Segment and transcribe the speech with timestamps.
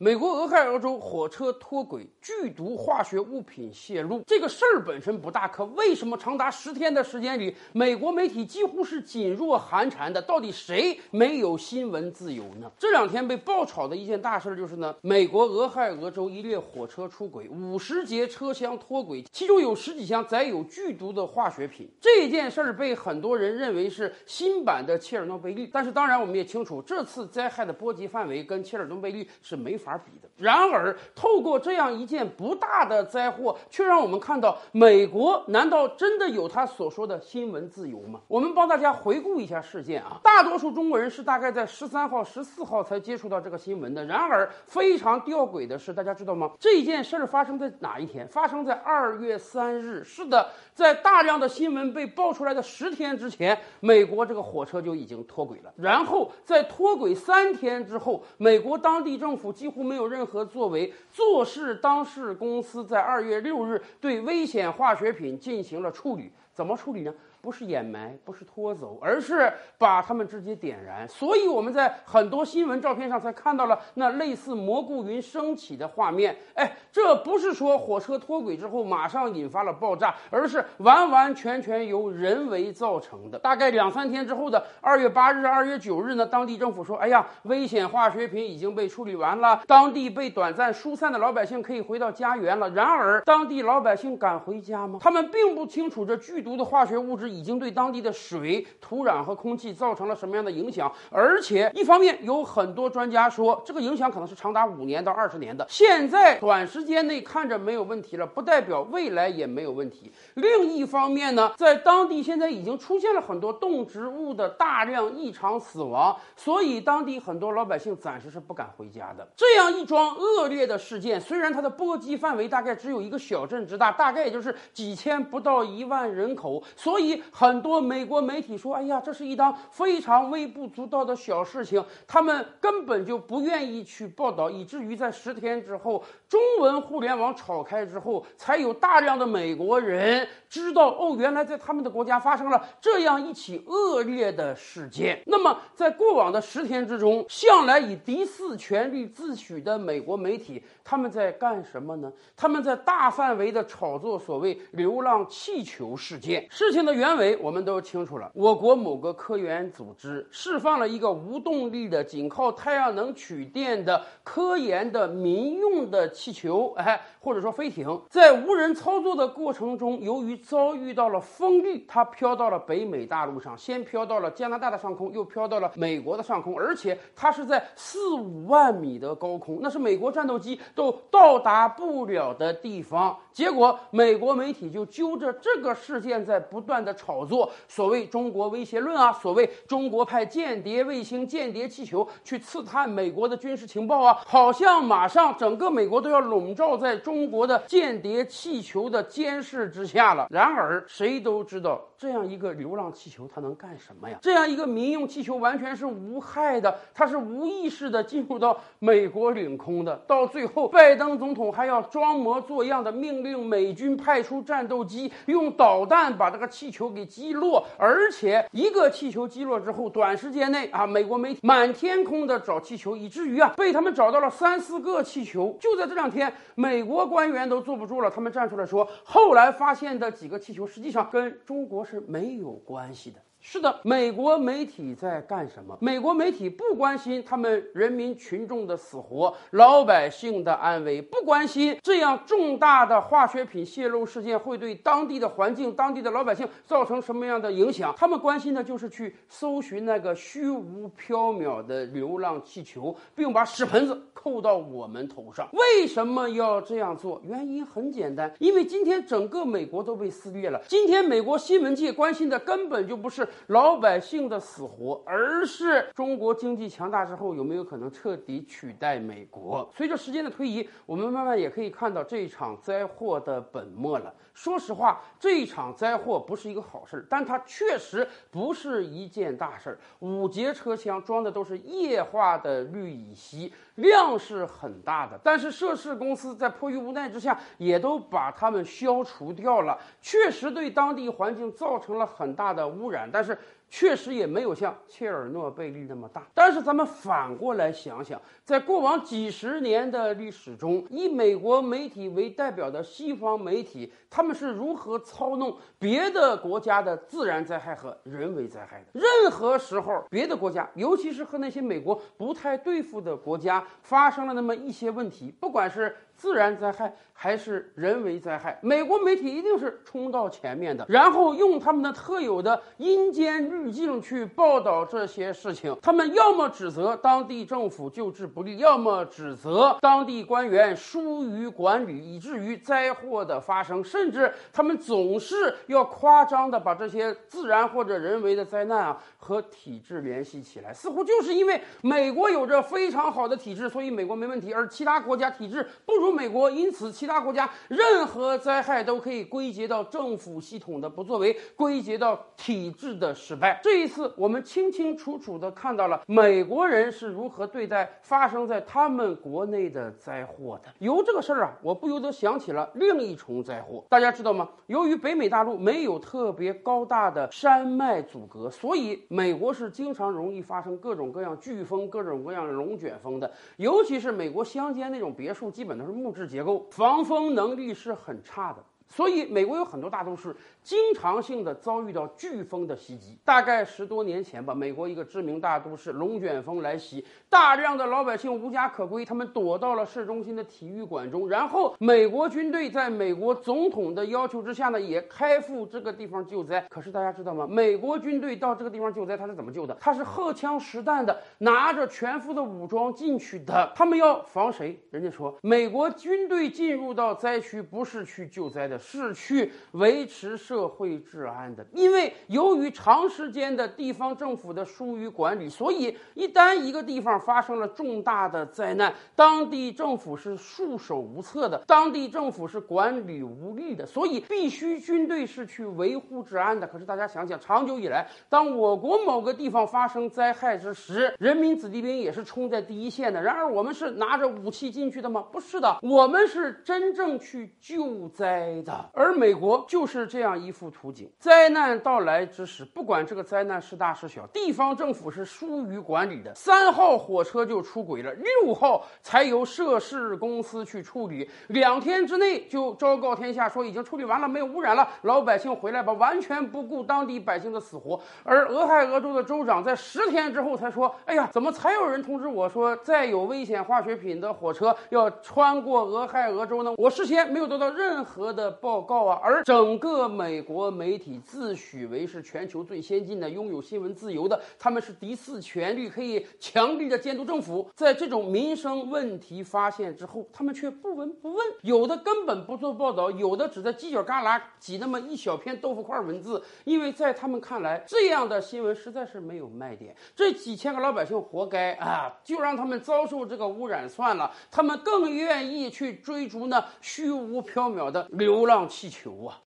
[0.00, 4.22] 美国俄亥俄州火车脱轨，剧毒化学物品泄露。
[4.24, 10.22] 这个事儿本身不大，可为什么长达十天的时间里，美国媒体几乎是噤若寒蝉的？
[10.22, 12.70] 到底谁没有新闻自由呢？
[12.78, 21.90] 这两天被爆炒的一件大事就是呢，美国俄亥俄州一列火车出轨，五十节车厢脱轨，其中有十几箱载有剧毒的化学品。
[22.00, 29.87] 这件事儿被很多人认为是新版的切尔诺贝利，但是当然我们也清楚，这次灾害的波及范围跟切尔诺贝利是没法。
[29.88, 30.28] 法比的。
[30.36, 38.20] 然而，透过这样一件不大的灾祸，却让我们看到，美国难道真的有他所说的新闻自由吗？
[38.28, 40.20] 我们帮大家回顾一下事件啊。
[40.22, 44.04] 大多数中国人是大概在十三号、十四号才接触到这个新闻的。
[44.04, 46.52] 然而，非常吊诡的是，大家知道吗？
[46.60, 48.28] 这件事儿发生在哪一天？
[48.28, 50.04] 发生在二月三日。
[50.04, 55.72] 是的，在大量的新闻被爆出来的十天之前，美国这个火车就已经脱轨了。
[55.76, 59.77] 然后，在脱轨三天之后，美国当地政府几乎。
[59.82, 67.14] 没有任何作为，做事当事公司在二月六日对危险化学品进行了处理，怎么处理呢？
[67.48, 71.08] 不是掩埋，不是拖走，而是把它们直接点燃。
[71.08, 76.36] 所以我们在很多新闻照片上才看到了那类似蘑菇云升起的画面。
[76.52, 83.38] 哎，这不是说火车脱轨之后马上引发了爆炸，而是完完全全由人为造成的。
[83.38, 94.98] 大概两三天之后的二月八日、二月九日呢，当地政府说：“哎呀，危险化学品已经被处理完了，当地被短暂疏散的老百姓可以回到家园了。”然而，当地老百姓敢回家吗？
[95.00, 97.37] 他们并不清楚这剧毒的化学物质。
[97.38, 100.92] 已经对当地的水、土壤和空气造成了什么样的影响？
[101.08, 105.64] 而且，一方面有很多专家说，这个影响可能是长达五年到二十年的。
[105.68, 110.10] 现在短时间内看着没有问题了，不代表未来也没有问题。
[110.34, 119.28] 另一方面呢，在当地现在已经出现了很多动植物的大量异常死亡，所以当地很多老百姓暂时是不敢回家的。
[119.36, 127.17] 这样一桩恶劣的事件，虽然它的波及范围大概只有一个小镇之大，大概也就是几千不到一万人口，所以。
[127.30, 145.22] 很多美国媒体说：“哎呀，这是一档非常微不足道的小事情，他们根本就不愿意去报道，以至于在十天之后，中文互联网炒开之后，才有大量的美国人知道哦，原来在他们的国家发生了这样一起恶劣的事件。
[145.24, 152.12] 那么，在过往的十天之中，向来以第四权力自诩的美国媒体，他们在干什么呢？
[152.36, 156.46] 他们在大范围的炒作所谓‘流浪气球’事件。
[156.50, 183.16] 事情的。”原委我们都清楚了，我国某个科研组织释放了一个无动力的、仅靠太阳能取电的科研的民用的气球，哎，或者说飞艇，在无人操作的过程中，由于遭遇到了风力，它飘到了北美大陆上，先飘到了加拿大的上空，又飘到了美国的上空，而且它是在四五万米的高空，那是美国战斗机都到达不了的地方。
[183.38, 186.92] 结果，美国媒体就揪着这个事件在不断的。
[186.98, 200.26] 炒作所谓中国威胁论啊，所谓中国派间谍卫星、间谍气球去刺探美国的军事情报啊，好像马上整个美国都要笼罩在中国的间谍气球的监视之下了。
[200.30, 204.18] 然而，谁都知道这样一个流浪气球它能干什么呀？
[204.22, 209.96] 这样一个民用气球完全是无害的，它是无意识的进入到美国领空的。
[210.06, 216.88] 到最后，拜登总统还要装模作样的命令美军派出战斗机，用导弹把这个气球。
[216.88, 225.56] 给击落，而且一个气球击落之后，短时间内啊，美国媒体满天空的找气球，以至于啊，被他们找到了三四个气球。
[225.60, 233.22] 就在这两天，美国官员都坐不住了，他们站出来说，后来发现的几个气球实际上跟中国是没有关系的。
[233.40, 235.78] 是的，美国媒体在干什么？
[235.80, 247.94] 美国媒体不关心他们人民群众的死活、老百姓的安危，不关心这样重大的化学品泄漏事件会对当地的环境、当地的老百姓造成什么样的影响。
[247.96, 255.48] 他们关心的就是去搜寻那个虚无缥缈的流浪气球，并把屎盆子扣到我们头上。
[255.52, 257.22] 为什么要这样做？
[257.24, 260.60] 原因很简单，因为今天整个美国都被撕裂了。
[260.66, 263.26] 今天美国新闻界关心的根本就不是。
[263.48, 269.68] 老百姓的死活，而是中国经济强大之后有没有可能彻底取代美国？
[269.74, 274.12] 随着时间的推移，我们慢慢也可以看到这一场灾祸的本末了。
[274.34, 279.78] 说实话，这一场灾祸不是一个好事儿，但它确实不是一件大事儿。
[279.98, 289.76] 五节车厢装的都是液化的氯乙烯，量是很大的，但是涉事公司在迫于无奈之下，也都把它们消除掉了。
[290.00, 293.38] 确实对当地环境造成了很大的污染，但是。
[293.70, 296.26] 确实也没有像切尔诺贝利那么大。
[296.34, 308.86] 但是咱们反过来想想，在过往几十年的历史中，以美国媒体为代表的西方媒体，他们是如何操弄别的国家的自然灾害和人为灾害的？
[308.92, 315.94] 任何时候，别的国家，尤其是和那些美国不太对付的国家，发生了那么一些问题，不管是。
[316.18, 325.76] 自然灾害还是人为灾害，美国媒体一定是冲到前面的，然后用他们的特有的阴间滤镜去报道这些事情。
[325.80, 333.82] 他们要么指责当地政府救治不力，要么指责当地官员疏于管理，以至于灾祸的发生。
[333.82, 346.08] 甚至他们总是要夸张的把这些自然或者人为的灾难啊和体制联系起来，似乎就是因为美国有着非常好的体制，所以美国没问题，而其他国家体制不如。
[346.18, 353.47] 美国因此，其他国家任何灾害都可以归结到政府系统的不作为，归结到体制的失败。
[353.62, 360.70] 这一次，我们清清楚楚地看到了美国人是如何对待发生在他们国内的灾祸的。
[360.78, 363.84] 由这个事儿啊，我不由得想起了另一重灾祸。
[363.90, 364.48] 大家知道吗？
[364.68, 373.30] 由于北美大陆没有特别高大的山脉阻隔，所以美国是经常容易发生各种各样飓风、各种各样龙卷风的。
[373.56, 375.98] 尤其是美国乡间那种别墅，基本都是。
[375.98, 378.58] 木质结构，防风能力是很差的。
[378.88, 383.18] 所以，美国有很多大都市经常性的遭遇到飓风的袭击。
[383.24, 391.28] 大概十多年前吧，美国一个知名大都市龙卷风来袭，大量的老百姓无家可归，他们躲到了市中心的体育馆中。
[391.28, 396.66] 然后，美国军队在美国总统的要求之下呢，也开赴这个地方救灾。
[396.70, 397.46] 可是大家知道吗？
[397.46, 399.76] 美国军队到这个地方救灾，他是怎么救的？
[399.78, 403.70] 他是荷枪实弹的，拿着全副的武装进去的。
[403.76, 404.80] 他们要防谁？
[404.90, 408.77] 人家说，美国军队进入到灾区不是去救灾的。
[408.78, 426.66] 是去维持社会治安的，因为由于长时间的地方政府的疏于管理，所以一旦一个地方发生了重大的灾难，当地政府是束手无策的，当地政府是管理无力的，所以必须军队是去维护治安的。
[426.66, 433.20] 可是大家想想，长久以来，当我国某个地方发生灾害之时，人民子弟兵也是冲在第一线的。
[433.22, 435.24] 然而，我们是拿着武器进去的吗？
[435.32, 438.62] 不是的，我们是真正去救灾。
[438.92, 446.34] 而美国就是这样一幅图景：灾难到来之时，不管这个灾难是大是小，地方政府是疏于管理的。
[446.34, 457.98] 三号火车就出轨了，六号才由涉事公司去处理，两天之内就昭告天下说已经处理完了，没有污染了，老百姓回来吧，完全不顾当地百姓的死活。
[458.24, 466.74] 而俄亥俄州的州长在十天之后才说：“哎呀，怎么才有人通知我说再有危险化学品的火车要穿过俄亥俄州呢？
[466.76, 469.20] 我事先没有得到任何的。”报告啊！
[469.22, 477.68] 而整个美国媒体自诩为是全球最先进的、拥有新闻自由的，他们是第四权力，可以强力的监督政府。
[477.74, 489.94] 在这种民生问题发现之后，他们却不闻不问，有的根本不做报道，有的只在犄角旮旯挤那么一小片豆腐块文字，因为在他们看来，这样的新闻实在是没有卖点。
[490.16, 492.12] 这几千个老百姓活该啊！
[492.24, 498.47] 就让他们遭受这个污染算了，他们更愿意去追逐那虚无缥缈的流。
[498.48, 499.36] 浪气球啊！